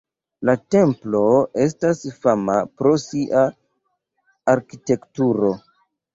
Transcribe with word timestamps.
La 0.49 0.53
templo 0.75 1.19
estas 1.65 2.01
fama 2.23 2.57
pro 2.81 2.95
sia 3.05 3.45
arkitekturo. 4.57 5.55